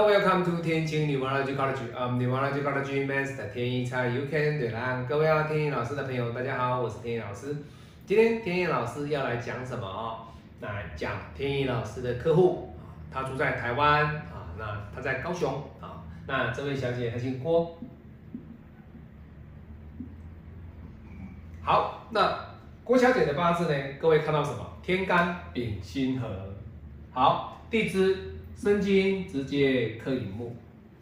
[0.00, 1.92] Welcome to 天晴女王 Logic College.
[1.94, 7.54] I'm 女王 Logic College Master 天一菜 You Can 对啦，各位要天一老师的朋友，大家好，我是天一老师。
[8.06, 10.26] 今天天一老师要来讲什么哦？
[10.58, 12.74] 那讲天一老师的客户，
[13.12, 17.78] 他住在台湾啊，那他在高雄啊，那这位小姐她姓郭。
[21.62, 22.38] 好，那
[22.82, 23.74] 郭小姐的八字呢？
[24.00, 24.66] 各位看到什么？
[24.82, 26.26] 天干丙辛合。
[27.12, 28.39] 好，地支。
[28.60, 30.54] 生金直接克寅木，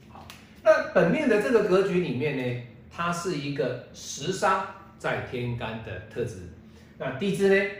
[0.08, 0.24] 好，
[0.62, 4.64] 那本命的这个格局里面呢，它是一个食伤
[4.96, 6.50] 在天干的特质，
[6.98, 7.70] 那地支呢，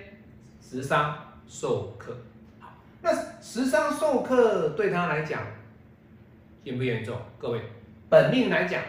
[0.60, 2.12] 食伤受克，
[2.58, 5.44] 好，那食伤受克对他来讲
[6.64, 7.16] 严不严重？
[7.38, 7.62] 各位，
[8.10, 8.82] 本命来讲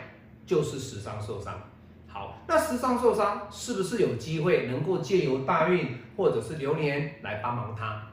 [0.48, 1.70] 就是食伤受伤，
[2.08, 8.09] 好，那食伤受伤是不是有机会能够借由大运或者是流年来帮忙他？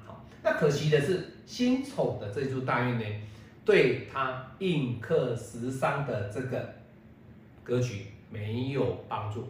[0.46, 3.04] 那可惜的是，辛丑的这柱大运呢，
[3.64, 6.72] 对他印克食伤的这个
[7.64, 9.48] 格局没有帮助。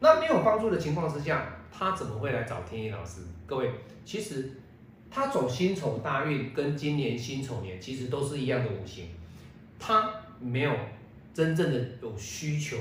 [0.00, 3.20] 那没有帮助的情况之下，他怎么会来找天意老师？
[3.46, 3.70] 各位，
[4.02, 4.52] 其实
[5.10, 9.08] 他走辛丑大运跟今年辛丑年其实都是一样的五行，
[9.78, 10.74] 他没有
[11.34, 12.78] 真正的有需求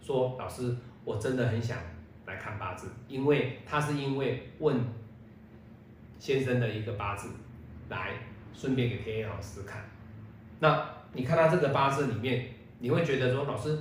[0.00, 1.76] 说老师，我真的很想
[2.24, 4.82] 来看八字，因为他是因为问。
[6.24, 7.28] 先生的一个八字，
[7.90, 8.12] 来
[8.54, 9.84] 顺便给天野老师看。
[10.58, 12.46] 那你看他这个八字里面，
[12.78, 13.78] 你会觉得说，老师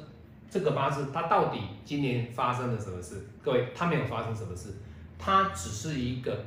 [0.50, 3.26] 这个八字他到底今年发生了什么事？
[3.42, 4.74] 各位，他没有发生什么事，
[5.18, 6.44] 他只是一个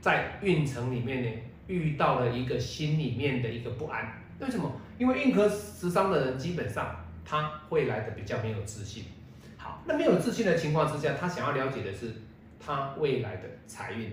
[0.00, 1.30] 在运程里面呢
[1.66, 4.14] 遇到了一个心里面的一个不安。
[4.38, 4.72] 为什么？
[4.96, 9.04] 因为运科时伤的人基本上他会来的比较没有自信。
[9.58, 12.14] 好，那没有自信的情况之下，他想要了解的是
[12.58, 14.10] 他未来的财运。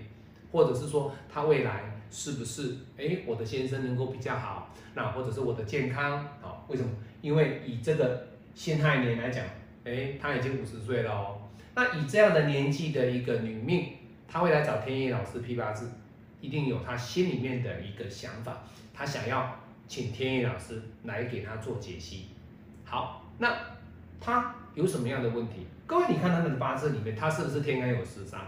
[0.52, 6.62] 或者是说他未来是不是哎我的先生能够比较好，那或者是我的健康啊？
[6.68, 6.90] 为什么？
[7.20, 9.44] 因为以这个辛亥年来讲，
[9.84, 11.38] 哎他已经五十岁了哦。
[11.74, 13.94] 那以这样的年纪的一个女命，
[14.28, 15.90] 她会来找天意老师批八字，
[16.42, 18.62] 一定有她心里面的一个想法，
[18.92, 22.26] 她想要请天意老师来给她做解析。
[22.84, 23.56] 好，那
[24.20, 25.66] 她有什么样的问题？
[25.86, 28.40] 各位你看她的八字里面，她是不是天干有食伤？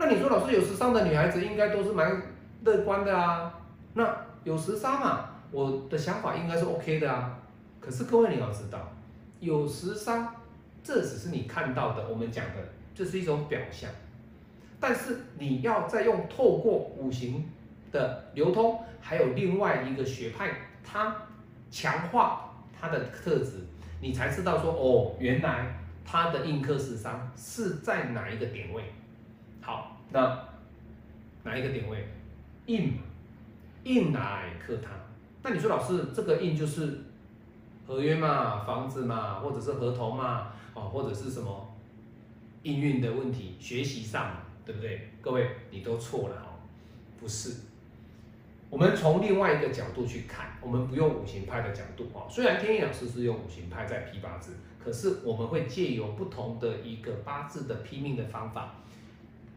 [0.00, 2.22] 那你说老师有时尚的女孩子应该都是蛮
[2.64, 3.52] 乐观的啊？
[3.92, 7.38] 那有时尚嘛，我的想法应该是 OK 的啊。
[7.78, 8.90] 可是各位你要知道，
[9.40, 10.34] 有时尚
[10.82, 12.52] 这只是你看到的，我们讲的
[12.94, 13.90] 这是一种表象。
[14.80, 17.46] 但是你要再用透过五行
[17.92, 20.50] 的流通，还有另外一个学派，
[20.82, 21.14] 它
[21.70, 23.66] 强化它的特质，
[24.00, 25.66] 你才知道说哦，原来
[26.06, 28.82] 它的印克时伤是在哪一个点位。
[29.60, 30.38] 好，那
[31.42, 32.06] 哪一个点位？
[32.66, 33.02] 印嘛，
[33.84, 34.90] 印来克它。
[35.42, 37.00] 那你说老师，这个印就是
[37.86, 41.74] 合约嘛，房子嘛，或者是合同嘛，哦，或者是什么
[42.62, 45.10] 应运的问题，学习上，对不对？
[45.20, 46.60] 各位，你都错了哦，
[47.18, 47.54] 不是。
[48.68, 52.28] 我们从另外一个角度去看，我们不用五行派的角度哦。
[52.30, 58.76] 虽然天意老师是用五行派在批八字，可是我们会借由不同的一个八字的批命的方法。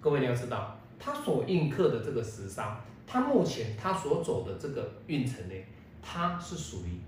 [0.04, 2.78] 各位你要知道，他所印刻的这个时伤，
[3.08, 5.56] 他目前他所走的这个运程呢，
[6.02, 7.00] 他是属于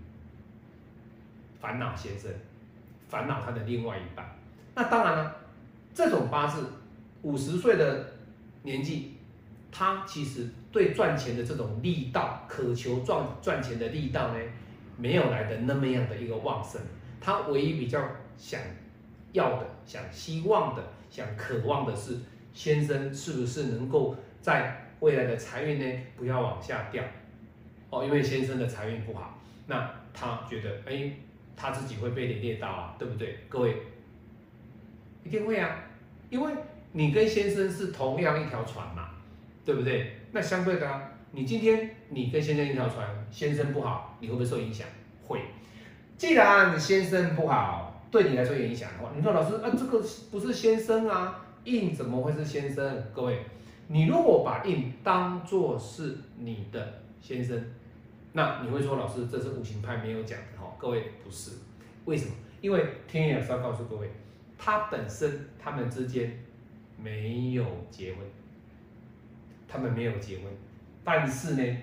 [1.59, 2.31] 烦恼先生，
[3.09, 4.25] 烦恼他的另外一半。
[4.75, 5.35] 那当然了，
[5.93, 6.65] 这种八字
[7.23, 8.13] 五十岁的
[8.63, 9.17] 年纪，
[9.73, 14.39] 他其实对赚钱的这种力道，渴求赚赚钱的力道呢，
[14.95, 16.81] 没有来的那么样的一个旺盛。
[17.19, 18.01] 他唯一比较
[18.37, 18.61] 想
[19.33, 22.17] 要的、想希望的、想渴望的是。
[22.55, 27.03] 先生是不是能够在未来的财运呢不要往下掉
[27.91, 28.03] 哦？
[28.03, 31.11] 因为先生的财运不好，那他觉得哎，
[31.55, 33.39] 他自己会被连累到啊，对不对？
[33.49, 33.75] 各位
[35.23, 35.83] 一定会啊，
[36.29, 36.53] 因为
[36.93, 39.09] 你跟先生是同样一条船嘛，
[39.65, 40.21] 对不对？
[40.31, 44.87] 那相对的啊，你今天你跟先生一条船，先生不好，你会不会受影响？
[45.27, 45.41] 会。
[46.17, 50.01] 既然先生不好，对你来说有影响的话，你说老师啊，这个
[50.31, 51.41] 不是先生啊？
[51.65, 53.03] 印怎么会是先生？
[53.13, 53.39] 各位，
[53.87, 57.59] 你如果把印当做是你的先生，
[58.33, 60.75] 那你会说老师这是五行派没有讲的哈？
[60.77, 61.51] 各位不是，
[62.05, 62.31] 为什么？
[62.61, 64.09] 因为天眼要告诉各位，
[64.57, 66.39] 他本身他们之间
[67.01, 68.19] 没有结婚，
[69.67, 70.45] 他们没有结婚，
[71.03, 71.77] 但是呢，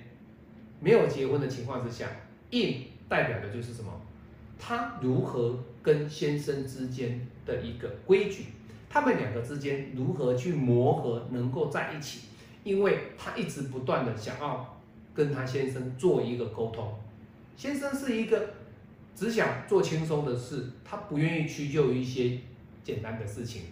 [0.80, 2.08] 没有结婚的情况之下，
[2.50, 3.92] 印代表的就是什么？
[4.58, 8.44] 他如何跟先生之间的一个规矩？
[8.92, 12.28] 他们两个之间如何去磨合，能够在一起？
[12.62, 14.78] 因为他一直不断的想要
[15.14, 16.92] 跟他先生做一个沟通，
[17.56, 18.50] 先生是一个
[19.16, 22.38] 只想做轻松的事，他不愿意屈就一些
[22.84, 23.62] 简单的事情、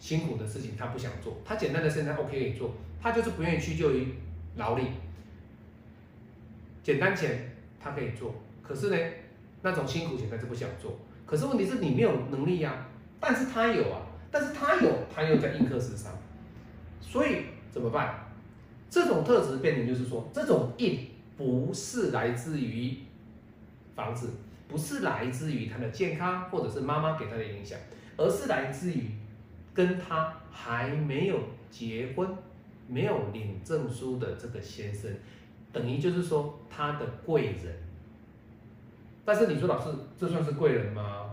[0.00, 1.36] 辛苦的事情，他不想做。
[1.44, 4.08] 他简单的事他 OK 可以做，他就是不愿意屈就于
[4.56, 4.88] 劳力。
[6.82, 8.96] 简单钱他可以做，可是呢，
[9.62, 10.98] 那种辛苦钱他就不想做。
[11.24, 12.88] 可是问题是你没有能力呀，
[13.18, 14.02] 但是他有啊，
[14.34, 16.10] 但是他有，他又在应克时上，
[17.00, 18.26] 所以怎么办？
[18.90, 22.96] 这种特质变成就是说，这种硬不是来自于
[23.94, 24.30] 房子，
[24.66, 27.78] 不是来自于他的健康，或者是妈妈给他的影响，
[28.16, 29.08] 而是来自于
[29.72, 31.38] 跟他还没有
[31.70, 32.28] 结婚、
[32.88, 35.08] 没有领证书的这个先生，
[35.72, 37.72] 等于就是说他的贵人。
[39.24, 41.23] 但是你说老师，这算是贵人吗？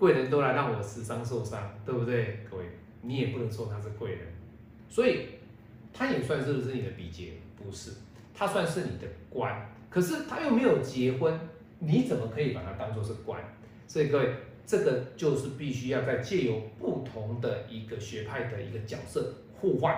[0.00, 2.40] 贵人都来让我死伤受伤，对不对？
[2.50, 2.64] 各位，
[3.02, 4.20] 你也不能说他是贵人，
[4.88, 5.26] 所以
[5.92, 7.34] 他也算是不是你的比劫？
[7.62, 7.90] 不是，
[8.32, 11.38] 他算是你的官，可是他又没有结婚，
[11.80, 13.38] 你怎么可以把他当做是官？
[13.86, 19.94] 所以各位，这个就是必须要在借由不同的一个学派的一个角色互换，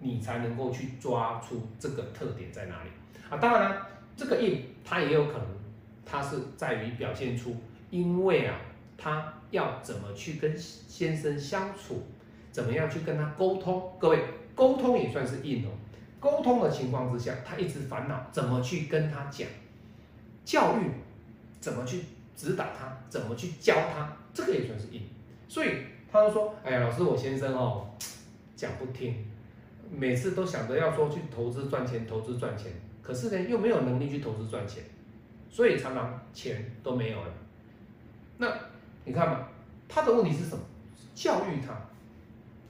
[0.00, 2.90] 你才能够去抓出这个特点在哪里
[3.30, 3.38] 啊？
[3.38, 3.86] 当然了，
[4.16, 5.46] 这个印它也有可能。
[6.06, 7.56] 它是在于表现出，
[7.90, 8.60] 因为啊，
[8.96, 12.02] 他要怎么去跟先生相处，
[12.50, 13.92] 怎么样去跟他沟通？
[13.98, 14.18] 各位，
[14.54, 15.70] 沟通也算是硬哦。
[16.20, 19.46] 沟通的情况之下，他一直烦恼怎么去跟他讲，
[20.44, 20.90] 教育
[21.60, 22.02] 怎么去
[22.34, 25.02] 指导他，怎么去教他，这个也算是硬。
[25.48, 25.70] 所以
[26.10, 27.86] 他就说：“哎呀，老师，我先生哦，
[28.56, 29.26] 讲不听，
[29.90, 34.82] 每次都想着要说去投资赚钱，投资赚钱，可是呢，又没有能力去投资赚钱。”
[35.50, 37.32] 所以常常钱都没有了，
[38.38, 38.48] 那
[39.04, 39.48] 你看嘛，
[39.88, 40.62] 他的问题是什么？
[41.14, 41.74] 教育他，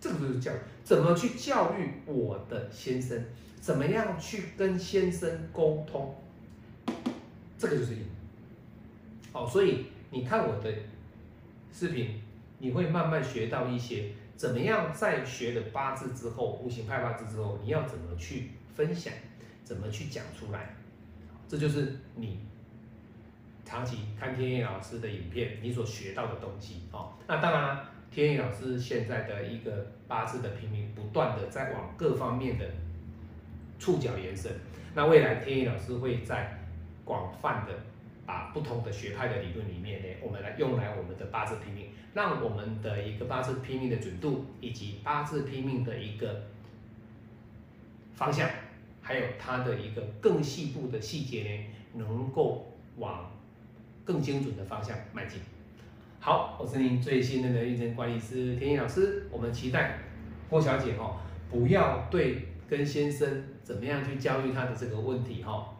[0.00, 3.24] 这个就是教育，怎么去教育我的先生？
[3.60, 6.14] 怎么样去跟先生沟通？
[7.58, 7.96] 这个就是
[9.32, 10.70] 好，所以你看我的
[11.72, 12.20] 视频，
[12.58, 19.12] 你会慢慢学到一些怎么样在学了八字之后，五行派八字之后，你要怎么去分享，
[19.62, 20.74] 怎么去讲出来？
[21.48, 22.40] 这就是你。
[23.64, 27.12] 长期看天意老师的影片，你所学到的东西哦。
[27.26, 32.70] 那当然，天意老师现在的一个八字的平民，不断的在往各方面的
[33.78, 34.52] 触角延伸。
[34.94, 36.58] 那未来天意老师会在
[37.04, 37.72] 广泛的
[38.26, 46.42] 把不同的学派的理论里面呢，我们来用来我们的八字拼命，让我们的一个八字拼命的准度，以及八字拼命的一个
[48.14, 48.48] 方向，
[49.00, 51.64] 还有它的一个更细部的细节呢，
[51.94, 53.30] 能够往。
[54.04, 55.40] 更精准的方向迈进。
[56.20, 59.26] 好，我是您最信任的运程管理师田毅老师。
[59.30, 59.98] 我们期待
[60.48, 61.20] 郭小姐哈，
[61.50, 65.74] 不要对跟先生怎么样去教育他的这个问题哈，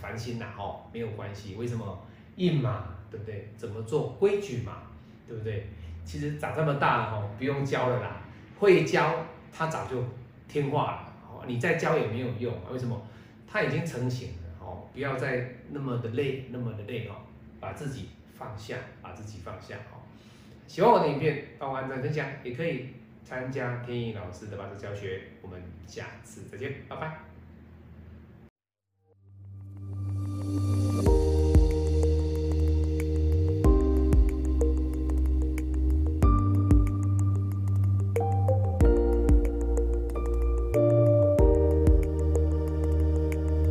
[0.00, 1.54] 烦心啦哈，没有关系。
[1.56, 1.98] 为什么
[2.36, 3.48] 硬嘛，对不对？
[3.56, 4.82] 怎么做规矩嘛，
[5.26, 5.66] 对不对？
[6.04, 8.22] 其实长这么大了哈，不用教了啦，
[8.58, 10.02] 会教他早就
[10.48, 11.04] 听话了。
[11.46, 13.00] 你再教也没有用，为什么？
[13.46, 17.16] 他已经成型了哦，不要再那么的累，那么的累哈。
[17.60, 20.02] 把自己放下，把自己放下哦。
[20.66, 22.88] 喜欢我的影片，帮我按赞分享，也可以
[23.24, 25.22] 参加天意老师的八字教学。
[25.42, 27.27] 我们下次再见，拜拜。